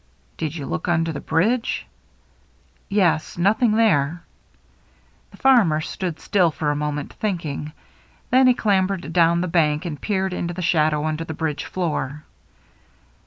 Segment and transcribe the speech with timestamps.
[0.39, 1.85] "Did you look under the bridge?
[2.89, 3.37] "Yes.
[3.37, 4.23] Nothing there."
[5.29, 7.71] The farmer stood still for a moment, think ing;
[8.31, 12.23] then he clambered down the bank and peered into the shadow under the bridge floor.